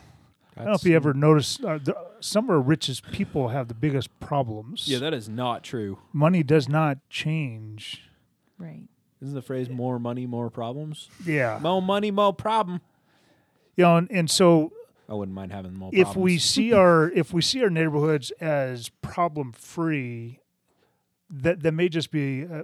[0.63, 1.63] don't know if you ever noticed.
[1.63, 4.87] Uh, the, some of our richest people have the biggest problems.
[4.87, 5.99] Yeah, that is not true.
[6.13, 8.03] money does not change.
[8.57, 8.87] Right.
[9.21, 11.09] Isn't the phrase "more money, more problems"?
[11.25, 12.79] Yeah, More money, more problem.
[13.75, 14.71] you know, and, and so
[15.09, 15.89] I wouldn't mind having more.
[15.93, 16.23] if problems.
[16.23, 20.39] we see our if we see our neighborhoods as problem free,
[21.29, 22.63] that that may just be a,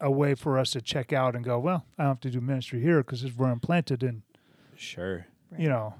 [0.00, 1.58] a way for us to check out and go.
[1.58, 4.22] Well, I don't have to do ministry here because it's where I'm planted, and
[4.76, 5.94] sure, you know.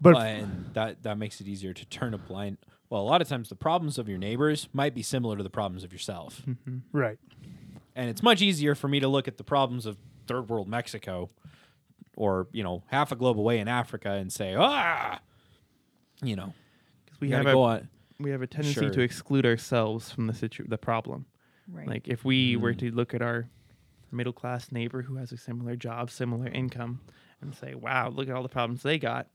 [0.00, 2.58] But Well, and that that makes it easier to turn a blind.
[2.90, 5.50] Well, a lot of times the problems of your neighbors might be similar to the
[5.50, 6.42] problems of yourself,
[6.92, 7.18] right,
[7.94, 11.28] and it's much easier for me to look at the problems of third world Mexico,
[12.16, 15.18] or you know half a globe away in Africa, and say, ah,
[16.22, 16.54] you know,
[17.04, 17.88] Because we we have gotta a go on.
[18.20, 18.90] We have a tendency Sure.
[18.90, 21.26] to exclude ourselves from the situ- the problem.
[21.68, 21.86] Right.
[21.86, 22.78] Like if we were Mm.
[22.78, 23.48] to look at our
[24.10, 27.00] middle class neighbor who has a similar job, similar income,
[27.40, 29.28] and say, "Wow, look at all the problems they got,"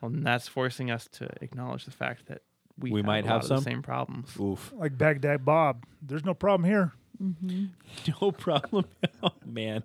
[0.00, 2.42] well, that's forcing us to acknowledge the fact that
[2.78, 3.64] we, We have might a have lot of the some.
[3.64, 4.36] same problems.
[4.40, 5.84] Oof, like Baghdad Bob.
[6.00, 6.92] There's no problem here.
[7.22, 7.66] mm-hmm.
[8.22, 8.86] no problem.
[9.22, 9.84] oh man,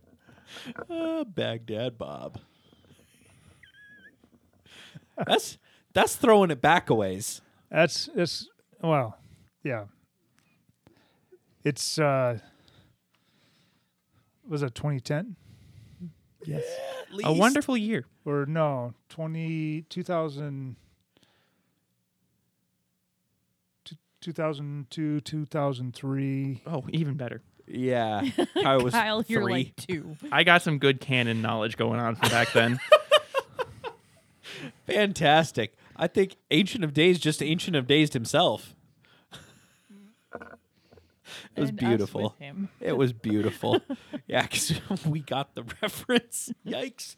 [0.90, 2.40] uh, Baghdad Bob.
[5.26, 5.58] That's
[5.94, 7.42] that's throwing it back a ways.
[7.70, 8.48] That's it's
[8.82, 9.18] well,
[9.64, 9.86] yeah.
[11.64, 12.40] It's uh
[14.48, 15.36] was it 2010
[16.46, 16.64] Yes,
[17.24, 18.06] At a wonderful year.
[18.24, 20.76] or no 20 2000
[24.22, 26.62] 2002, 2003.
[26.66, 27.42] Oh, even better.
[27.68, 28.24] Yeah,
[28.66, 29.54] I was Kyle, you're three.
[29.54, 30.16] like two.
[30.32, 32.80] I got some good canon knowledge going on from back then.
[34.88, 35.76] Fantastic.
[35.98, 38.76] I think Ancient of Days just Ancient of Days himself.
[41.56, 42.24] It was And us beautiful.
[42.24, 42.70] with him.
[42.80, 43.82] It was beautiful.
[44.28, 46.52] yeah, because we got the reference.
[46.66, 47.16] Yikes.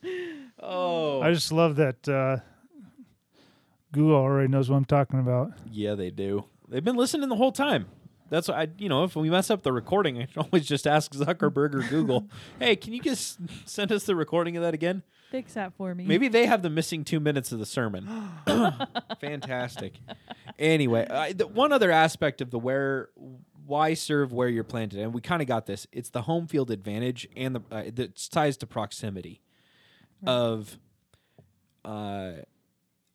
[0.60, 1.22] Oh.
[1.22, 2.38] I just love that uh
[3.92, 5.52] Google already knows what I'm talking about.
[5.72, 6.46] yeah, they do.
[6.68, 7.88] They've been listening the whole time.
[8.30, 10.86] That's why I, you know, if we mess up the recording, I can always just
[10.88, 12.28] ask Zuckerberg or Google,
[12.60, 15.02] hey, can you just send us the recording of that again?
[15.30, 16.06] Fix that for me.
[16.06, 18.08] Maybe they have the missing two minutes of the sermon.
[19.22, 19.94] Fantastic.
[20.58, 23.10] Anyway, I, the, one other aspect of the where,
[23.66, 25.86] why serve where you're planted, and we kind of got this.
[25.92, 29.42] It's the home field advantage, and the uh, that ties to proximity.
[30.26, 30.78] Of,
[31.86, 32.32] uh,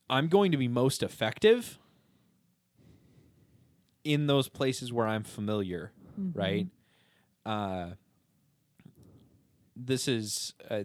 [0.09, 1.79] I'm going to be most effective
[4.05, 5.93] in those places where I'm familiar,
[6.35, 6.67] right?
[7.45, 7.87] Uh,
[9.77, 10.85] this is uh,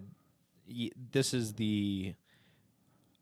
[1.12, 2.14] this is the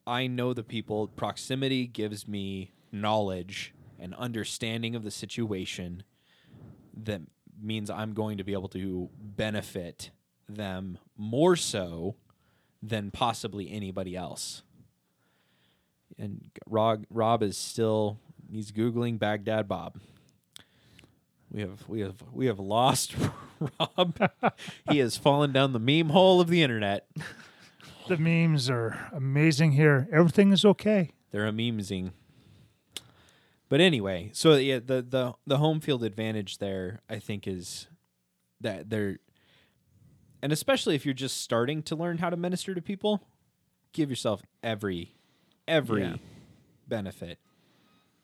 [0.07, 1.09] I know the people.
[1.09, 6.03] Proximity gives me knowledge and understanding of the situation
[6.97, 7.21] that
[7.61, 10.11] means I'm going to be able to benefit
[10.49, 12.17] them more so
[12.83, 14.63] than possibly anybody else.
[16.19, 18.19] And Rob, Rob is still
[18.51, 19.99] he's googling Baghdad Bob.
[21.51, 23.15] We have we have we have lost
[23.81, 24.31] Rob.
[24.91, 27.07] he has fallen down the meme hole of the internet.
[28.09, 30.09] The memes are amazing here.
[30.13, 31.11] Everything is okay.
[31.31, 32.13] They're a memesing.
[33.71, 37.87] But anyway, so yeah, the the the home field advantage there, I think, is
[38.61, 39.19] that they're,
[40.43, 43.23] and especially if you're just starting to learn how to minister to people,
[43.93, 45.15] give yourself every
[45.67, 46.17] every Yeah.
[46.87, 47.39] benefit.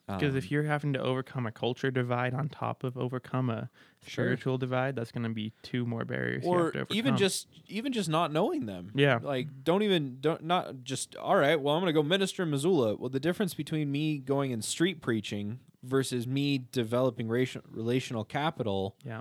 [0.07, 3.71] Because Um, if you're having to overcome a culture divide on top of overcome a
[4.07, 4.25] Sure.
[4.27, 6.45] spiritual divide, that's going to be two more barriers.
[6.45, 6.97] or have to overcome.
[6.97, 8.91] even just even just not knowing them.
[8.95, 9.19] Yeah.
[9.23, 12.51] Like don't even don't not just all right, well I'm going to go minister in
[12.51, 12.97] Missoula.
[12.97, 18.97] Well the difference between me going and street preaching versus me developing ration, relational capital
[19.05, 19.21] yeah,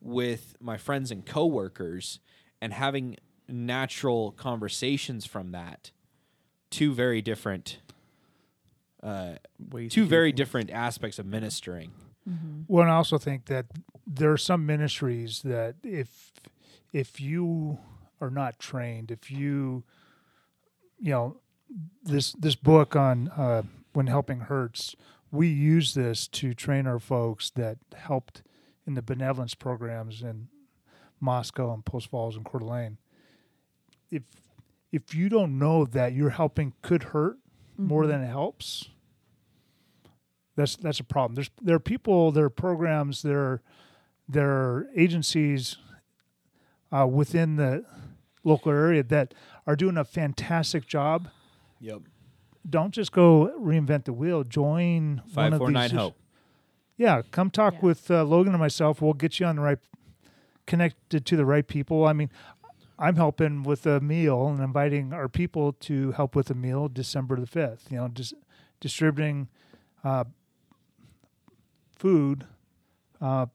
[0.00, 2.18] with my friends and coworkers
[2.60, 3.16] and having
[3.48, 5.92] natural conversations from that
[6.70, 7.78] two very different
[9.04, 9.34] uh,
[9.90, 10.36] two very things.
[10.36, 11.92] different aspects of ministering
[12.68, 13.66] Well, and I also think that
[14.06, 16.32] there are some ministries that if
[16.92, 17.78] if you
[18.20, 19.84] are not trained, if you
[20.98, 21.36] you know
[22.02, 23.62] this this book on uh,
[23.92, 24.96] when helping hurts,
[25.30, 28.42] we use this to train our folks that helped
[28.86, 30.48] in the benevolence programs in
[31.20, 32.98] Moscow and Post Falls and Coeur d'Alene.
[34.10, 34.22] If
[34.92, 37.38] if you don't know that your helping could hurt
[37.76, 38.90] more than it helps,
[40.56, 41.34] that's that's a problem.
[41.34, 43.62] There's there are people, there are programs, there are,
[44.28, 45.76] there are agencies
[46.92, 47.84] uh, within the
[48.44, 49.34] local area that
[49.66, 51.28] are doing a fantastic job.
[51.80, 52.00] yep
[52.68, 54.44] Don't just go reinvent the wheel.
[54.44, 55.98] Join one of 549 these.
[55.98, 56.16] hope
[56.96, 57.80] Yeah, come talk Yeah.
[57.82, 59.00] with uh, Logan and myself.
[59.02, 59.78] We'll get you on the right,
[60.66, 62.06] connected to the right people.
[62.06, 62.30] I mean,
[62.98, 67.36] I'm helping with a meal and inviting our people to help with a meal December
[67.40, 67.88] the fifth.
[67.90, 68.34] You know, dis-
[68.80, 69.48] distributing
[70.04, 70.24] uh,
[72.04, 72.44] food
[73.22, 73.46] uh,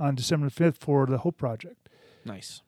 [0.00, 1.90] on December fifth for the Hope Project.
[2.24, 2.62] nice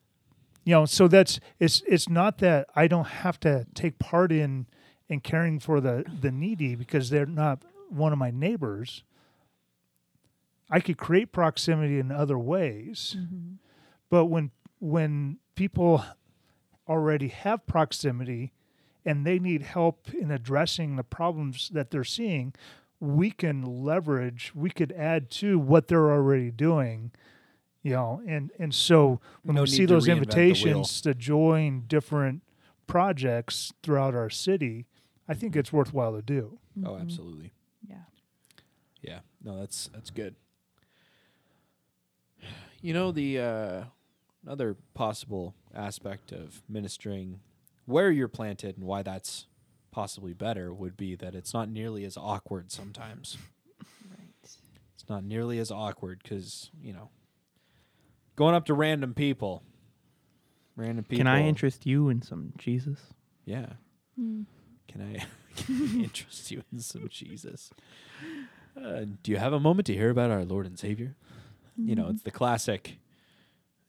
[0.65, 4.67] You know, so that's it's it's not that I don't have to take part in
[5.09, 9.03] in caring for the the needy because they're not one of my neighbors.
[10.71, 13.17] I could create proximity in other ways.
[14.11, 16.05] But when when people
[16.87, 18.53] already have proximity
[19.07, 22.53] and they need help in addressing the problems that they're seeing,
[23.01, 27.13] we can leverage, we could add to what they're already doing.
[27.83, 30.19] You know, and and so when No we see those reinvent the wheel.
[30.19, 32.43] invitations to join different
[32.87, 34.87] projects throughout our city,
[35.29, 36.59] I think it's worthwhile to do.
[36.85, 37.53] oh absolutely
[37.89, 38.03] Yeah.
[39.01, 40.35] Yeah, no, that's that's good.
[42.81, 43.85] You know the uh,
[44.45, 47.41] another possible aspect of ministering
[47.87, 49.47] where you're planted and why that's
[49.91, 53.39] possibly better would be that it's not nearly as awkward sometimes.
[54.11, 54.29] Right.
[54.43, 57.11] It's not nearly as awkward because you know
[58.37, 59.63] going up to random people,
[60.77, 61.19] random people.
[61.19, 63.01] Can I interest you in some Jesus?
[63.45, 63.67] Yeah.
[64.17, 64.43] Hmm.
[64.87, 65.25] Can I,
[65.57, 67.71] can I interest you in some Jesus?
[68.77, 71.17] Uh, do you have a moment to hear about our Lord and Savior?
[71.77, 72.99] You know, it's the classic,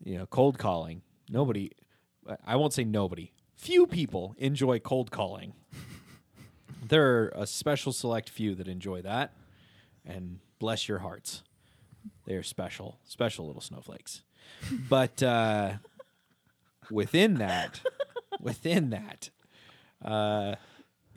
[0.04, 1.02] you know, cold calling.
[1.28, 1.72] Nobody,
[2.46, 5.54] I won't say nobody, few people enjoy cold calling.
[6.88, 9.34] There are a special select few that enjoy that,
[10.06, 11.44] and bless your hearts.
[12.26, 14.24] They are special, special little snowflakes.
[14.90, 15.74] but uh,
[16.90, 17.82] within that,
[18.40, 19.30] within that,
[20.04, 20.56] uh,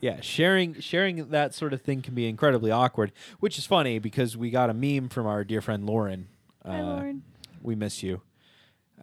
[0.00, 4.36] yeah, sharing sharing that sort of thing can be incredibly awkward, which is funny because
[4.36, 6.28] we got a meme from our dear friend Lauren.
[6.64, 7.22] Uh, Hi, Lauren.
[7.62, 8.20] We miss you.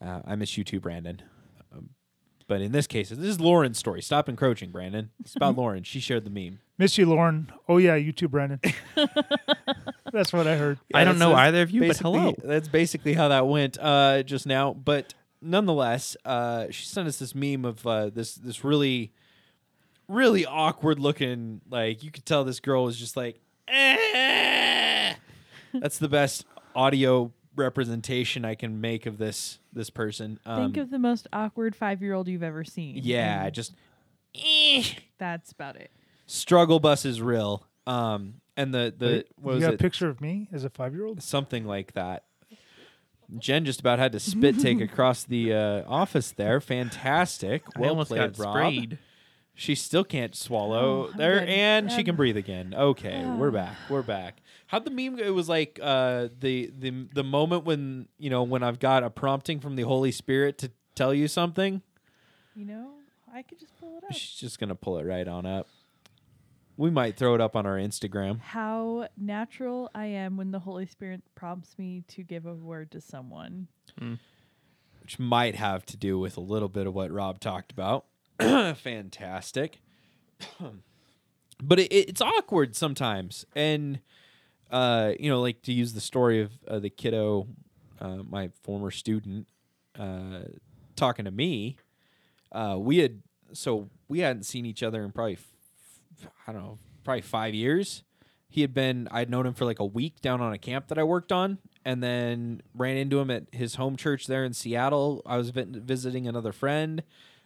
[0.01, 1.21] Uh, I miss you too, Brandon.
[2.49, 4.01] But in this case, this is Lauren's story.
[4.01, 5.11] Stop encroaching, Brandon.
[5.19, 5.83] It's about Lauren.
[5.83, 6.57] She shared the meme.
[6.79, 7.51] Miss you, Lauren.
[7.69, 8.59] Oh yeah, you too, Brandon.
[10.11, 10.79] That's what I heard.
[10.91, 12.33] I don't know either of you, but hello.
[12.43, 14.73] That's basically how that went uh, just now.
[14.73, 19.13] But nonetheless, uh, she sent us this meme of uh, this this really,
[20.07, 21.61] really awkward looking.
[21.69, 25.13] Like you could tell this girl was just like, "Eh."
[25.75, 30.39] that's the best audio representation I can make of this this person.
[30.45, 32.99] Um, Think of the most awkward five year old you've ever seen.
[33.03, 33.75] yeah, and just
[34.35, 34.83] eh.
[35.19, 35.91] That's about it.
[36.25, 37.65] struggle bus is real.
[37.85, 39.75] Um, and the the Wait, what you got it?
[39.75, 41.21] a picture of me as a five year old?
[41.21, 42.23] something like that.
[43.37, 46.59] Jen just about had to spit take across the uh, office there.
[46.59, 47.63] Fantastic.
[47.75, 48.55] I Well almost played, got Rob.
[48.55, 48.97] sprayed.
[49.59, 51.49] She still can't swallow Oh, there, good.
[51.49, 52.73] and she Um, can breathe again.
[52.73, 53.51] Okay, we're ah.
[53.61, 53.75] back.
[53.89, 54.41] We're back.
[54.67, 55.17] How'd the meme?
[55.17, 55.23] go?
[55.23, 59.09] It was like uh, the the the moment when you know when I've got a
[59.09, 61.81] prompting from the Holy Spirit to tell you something.
[62.55, 62.91] You know,
[63.33, 64.13] I could just pull it up.
[64.13, 65.67] She's just gonna pull it right on up.
[66.77, 68.39] We might throw it up on our Instagram.
[68.39, 73.01] How natural I am when the Holy Spirit prompts me to give a word to
[73.01, 73.67] someone.
[75.01, 78.05] which might have to do with a little bit of what Rob talked about.
[78.75, 79.81] Fantastic.
[81.61, 83.45] but it, it's awkward sometimes.
[83.55, 83.99] And,
[84.71, 87.47] uh, you know, like to use the story of uh, the kiddo,
[87.99, 89.47] uh, my former student,
[89.97, 90.43] uh,
[90.95, 91.77] talking to me,
[92.51, 93.21] uh, we had,
[93.53, 98.03] so we hadn't seen each other in probably f- I don't know, probably five years.
[98.47, 100.97] He had been, I'd known him for like a week down on a camp that
[100.97, 105.21] I worked on, and then ran into him at his home church there in Seattle.
[105.25, 107.03] I was visiting another friend.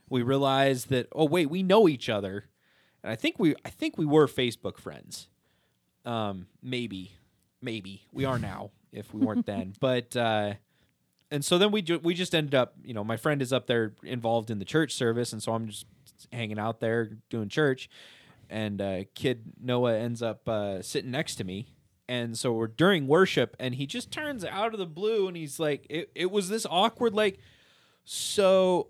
[0.10, 2.46] We realized that, oh wait, we know each other,
[3.04, 5.28] and I think we, I think we were Facebook friends.
[6.06, 7.14] Um, maybe,
[7.62, 8.04] maybe.
[8.12, 10.16] We are now if we weren't then, but.
[10.16, 10.54] uh
[11.32, 13.66] and so then we ju- we just ended up, you know, my friend is up
[13.66, 15.88] there involved in the church service, and so I'm just
[16.32, 17.90] hanging out there doing church,
[18.52, 21.70] and uh, kid Noah ends up uh, sitting next to me,
[22.08, 25.60] and so we're during worship, and he just turns out of the blue, and he's
[25.60, 27.40] like, it, it was this awkward, like,
[28.04, 28.90] so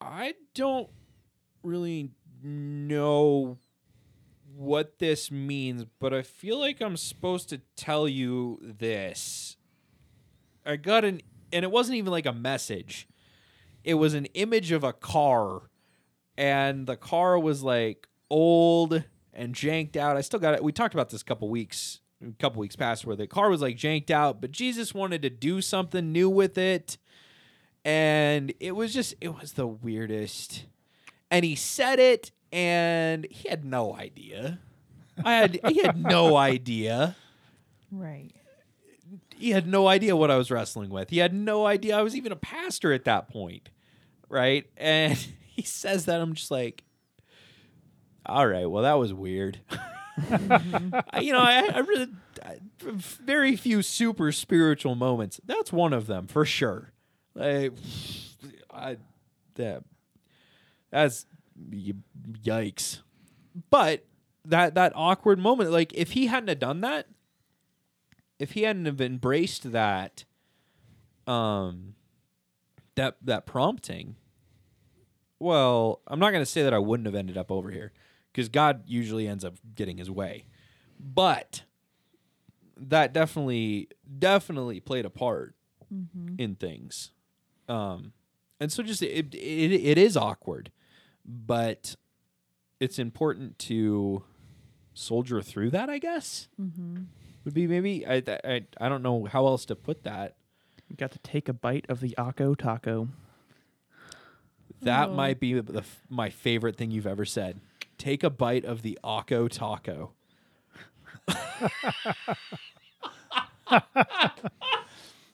[0.00, 0.88] I don't
[1.62, 2.10] really
[2.42, 3.58] know
[4.54, 9.56] what this means, but I feel like I'm supposed to tell you this.
[10.66, 11.20] I got an,
[11.52, 13.08] and it wasn't even like a message.
[13.84, 15.70] It was an image of a car,
[16.36, 20.16] and the car was like old and janked out.
[20.16, 20.62] I still got it.
[20.62, 23.62] We talked about this a couple weeks, a couple weeks past, where the car was
[23.62, 26.98] like janked out, but Jesus wanted to do something new with it,
[27.84, 30.64] and it was just, it was the weirdest.
[31.30, 34.58] And he said it, and he had no idea.
[35.24, 37.16] I had, he had no idea
[37.90, 38.30] Right.
[39.36, 41.10] he had no idea what I was wrestling with.
[41.10, 43.70] He had no idea I was even a pastor at that point.
[44.28, 44.66] Right?
[44.76, 45.14] And
[45.46, 46.84] he says that I'm just like,
[48.26, 49.60] all right, well, that was weird.
[50.30, 52.08] I, you know, I, I really,
[52.44, 55.40] I, very few super spiritual moments.
[55.46, 56.92] That's one of them for sure.
[57.38, 57.72] Like,
[58.70, 58.96] I,
[59.54, 59.84] that,
[60.90, 61.26] that's
[61.70, 63.00] yikes.
[63.70, 64.04] But
[64.44, 67.06] that that awkward moment, like if he hadn't have done that,
[68.38, 70.24] if he hadn't have embraced that
[71.26, 71.94] um
[72.94, 74.16] that that prompting
[75.38, 77.92] well i'm not going to say that i wouldn't have ended up over here
[78.32, 80.46] because god usually ends up getting his way.
[80.98, 81.62] But
[82.76, 85.54] that definitely definitely played a part
[86.38, 87.12] in things
[87.68, 88.12] um
[88.60, 90.70] and so just it, it it is awkward
[91.24, 91.96] but
[92.80, 94.22] it's important to
[94.94, 97.02] soldier through that i guess Mm-hmm.
[97.44, 100.36] would be maybe I, I I don't know how else to put that.
[100.88, 103.08] You got to take a bite of the Akko taco.
[104.82, 105.14] That Oh.
[105.14, 107.60] might be the, my favorite thing you've ever said.
[107.98, 110.12] Take a bite of the Akko taco.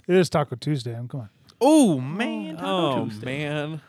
[0.07, 0.95] It is Taco Tuesday.
[0.95, 1.29] I'm come on.
[1.67, 3.25] Oh man, Oh Tuesday.
[3.25, 3.81] man,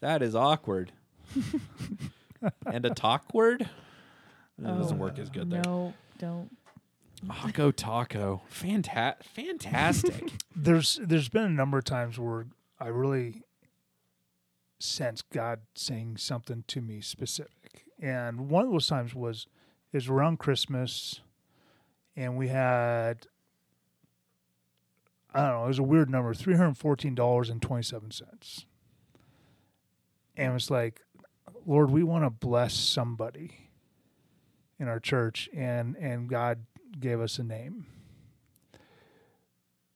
[0.00, 0.92] that is awkward.
[2.66, 3.68] and a talk word.
[4.58, 5.62] That doesn't oh, work as good there.
[5.62, 6.50] No, don't.
[7.26, 10.32] Akko taco, Fanta- fantastic.
[10.56, 12.46] There's there's been a number of times where
[12.80, 13.42] I really
[14.78, 19.48] sense God saying something to me specific, and one of those times was
[19.92, 21.20] is around Christmas,
[22.16, 23.26] and we had
[25.38, 28.10] I don't know it was a weird number three hundred fourteen dollars and twenty seven
[28.10, 28.66] cents,
[30.36, 31.00] and it's like,
[31.64, 33.70] Lord, we want to bless somebody
[34.80, 36.64] in our church, and and God
[36.98, 37.86] gave us a name.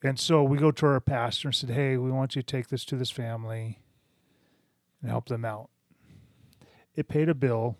[0.05, 2.69] And so we go to our pastor and said, Hey, we want you to take
[2.69, 3.81] this to this family
[5.01, 5.71] and help them out.
[6.95, 7.77] It paid a bill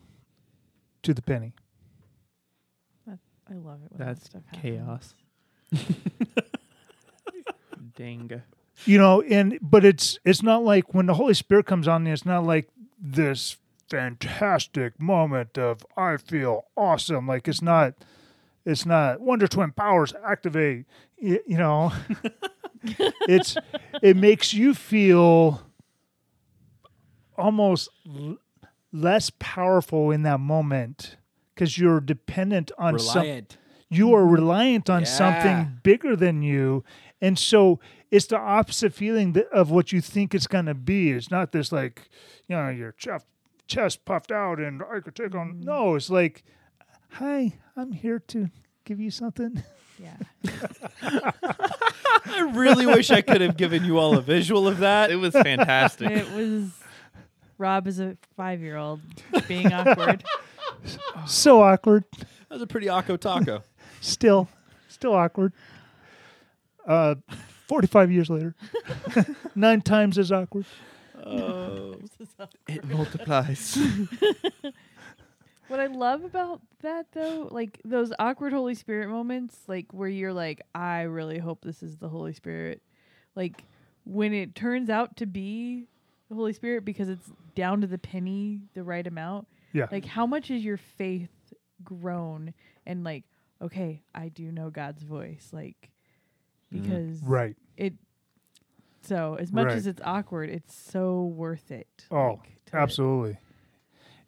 [1.03, 1.55] to the penny.
[3.09, 5.15] I love it when That's that stuff happens.
[5.73, 6.43] chaos.
[7.97, 8.43] Dang.
[8.85, 12.13] You know, and but it's it's not like when the Holy Spirit comes on you,
[12.13, 12.69] it's not like
[12.99, 13.57] this
[13.91, 17.27] fantastic moment of I feel awesome.
[17.27, 17.95] Like it's not
[18.65, 20.87] it's not Wonder Twin powers activate.
[21.19, 21.93] You, you know,
[23.29, 23.57] it's
[24.03, 25.63] it makes you feel
[27.37, 28.39] almost l-
[28.93, 31.17] less powerful in that moment
[31.55, 33.43] because you're dependent on some
[33.89, 35.07] you are reliant on Yeah.
[35.07, 36.83] something bigger than you
[37.23, 41.31] and so it's the opposite feeling of what you think it's going to be it's
[41.31, 42.11] not this like
[42.49, 43.25] you know your chest
[43.67, 45.65] chest puffed out and i could take on mm-hmm.
[45.65, 46.45] no it's like
[47.13, 48.51] hi i'm here to
[48.85, 49.63] give you something
[49.99, 50.17] Yeah.
[52.25, 55.11] I really wish I could have given you all a visual of that.
[55.11, 56.11] It was fantastic.
[56.11, 56.71] it was
[57.59, 59.01] Rob as a five year old
[59.47, 60.25] being awkward.
[61.27, 63.63] so awkward That was a pretty Akko taco.
[64.01, 64.49] still
[64.89, 65.53] still awkward
[66.87, 67.15] uh
[67.69, 68.55] 45 years later
[69.55, 70.67] nine times as awkward
[71.25, 71.95] Oh.
[72.67, 73.79] it multiplies.
[75.69, 80.33] What I love about that though, like those awkward Holy Spirit moments, like where you're
[80.33, 82.83] like, I really hope this is the Holy Spirit.
[83.35, 83.65] Like
[84.05, 85.87] when it turns out to be
[86.29, 89.47] the Holy Spirit because it's down to the penny, the right amount.
[89.73, 91.31] yeah Like how much is your faith
[91.85, 92.53] grown
[92.85, 93.25] and like
[93.63, 95.91] okay i do know god's voice like.
[96.73, 97.57] Because Right.
[97.77, 97.95] it
[99.03, 99.77] so as much Right.
[99.77, 103.39] as it's awkward it's so worth it Oh, like, to- Absolutely.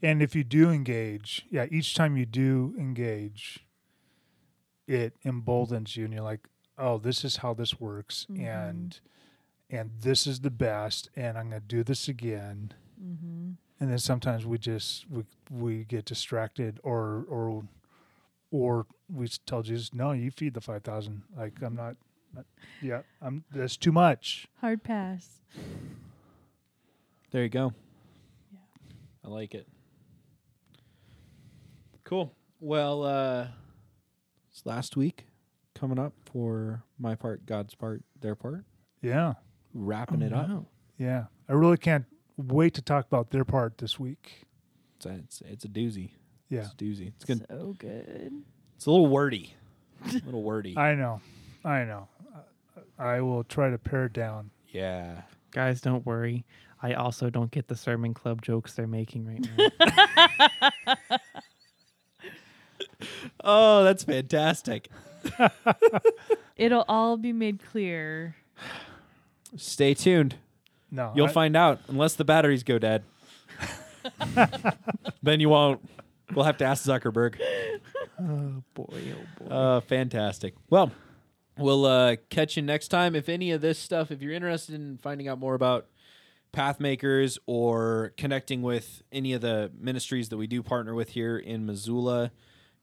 [0.03, 3.66] And if you do engage, yeah, each time you do engage,
[4.86, 8.40] it emboldens you and you're like, oh, this is how this works Mhm.
[8.40, 9.01] and
[9.70, 12.72] and this is the best and I'm gonna do this again.
[13.03, 13.57] Mhm.
[13.80, 17.66] And then sometimes we just we we get distracted or or
[18.51, 21.22] or we s- tell Jesus, No, you feed the five thousand.
[21.34, 21.97] Like I'm not, not
[22.82, 24.47] yeah, I'm that's too much.
[24.61, 25.41] hard pass
[27.30, 27.72] There you go.
[28.53, 28.59] Yeah.
[29.24, 29.66] I like it.
[32.05, 32.32] Cool.
[32.61, 33.49] Well, uh
[34.51, 35.26] it's last week
[35.74, 38.64] coming up for my part, God's part, their part.
[39.03, 39.35] Yeah.
[39.72, 40.66] Wrapping it up.
[40.99, 41.24] Yeah.
[41.49, 42.05] I really can't
[42.37, 44.45] wait to talk about their part this week.
[44.97, 46.11] It's a, it's, it's a doozy.
[46.49, 46.61] Yeah.
[46.61, 47.09] It's a doozy.
[47.09, 47.45] It's good.
[47.51, 48.32] so good
[48.76, 49.55] It's a little wordy.
[50.07, 50.74] a little wordy.
[50.78, 51.20] I know.
[51.64, 52.09] I know.
[52.99, 54.51] I I will try to pare it down.
[54.68, 55.22] yeah.
[55.51, 56.45] Guys, don't worry.
[56.83, 61.18] I also don't get the sermon club jokes they're making right now.
[63.43, 64.89] Oh, that's fantastic.
[66.57, 68.37] it'll all be made clear
[69.57, 70.37] Stay tuned.
[70.91, 71.12] No.
[71.14, 73.05] You'll I- find out unless the batteries go dead.
[75.22, 75.81] then you won't.
[76.35, 77.37] We'll have to ask Zuckerberg.
[78.20, 79.55] oh boy, oh boy.
[79.55, 80.55] Uh, fantastic.
[80.70, 80.91] Well,
[81.59, 83.14] we'll uh, catch you next time.
[83.14, 85.86] If any of this stuff, if you're interested in finding out more about
[86.52, 91.66] Pathmakers or connecting with any of the ministries that we do partner with here in
[91.66, 92.30] Missoula,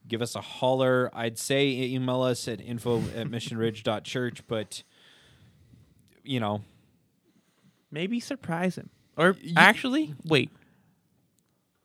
[0.06, 1.10] give us a holler.
[1.14, 4.82] I'd say email us at info at missionridge.church, but,
[6.22, 6.62] you know,
[7.90, 8.88] Maybe surprise him.
[9.18, 10.50] Or Y- actually, wait.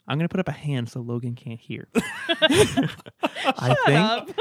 [0.07, 1.89] I'm gonna put up a hand so Logan can't hear.
[2.31, 4.37] I think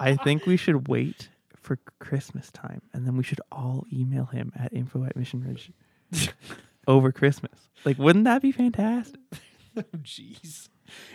[0.00, 1.28] I think we should wait
[1.64, 5.72] for Christmas time, and then we should all email him at info at Mission Ridge
[6.86, 7.68] over Christmas.
[7.84, 9.18] Like, wouldn't that be fantastic?
[10.02, 10.68] jeez.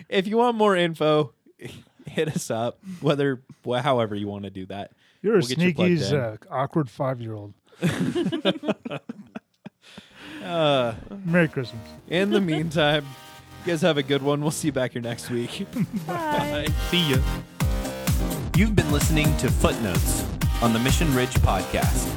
[0.10, 1.34] If you want more info,
[2.06, 4.92] hit us up, whether, wh- however you want to do that.
[5.22, 6.20] You're a We'll get you plugged sneaky, in.
[6.22, 7.54] uh, awkward five year old.
[10.44, 10.94] Uh,
[11.26, 11.82] Merry Christmas.
[12.08, 13.06] In the meantime,
[13.66, 14.42] you guys have a good one.
[14.42, 15.68] We'll see you back here next week.
[16.08, 16.68] Bye.
[16.90, 17.18] See ya.
[18.56, 20.24] You've been listening to Footnotes
[20.62, 22.08] on the Mission Ridge podcast.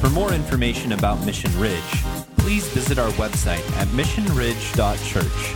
[0.00, 2.04] For more information about Mission Ridge,
[2.36, 5.54] please visit our website at missionridge.church.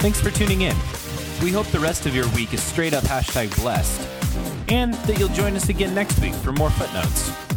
[0.00, 0.76] Thanks for tuning in.
[1.42, 4.08] We hope the rest of your week is straight up hashtag blessed,
[4.68, 7.49] and that you'll join us again next week for more footnotes.